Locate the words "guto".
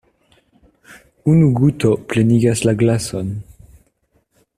1.59-1.91